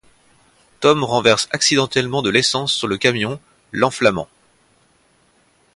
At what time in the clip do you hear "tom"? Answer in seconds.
0.79-1.03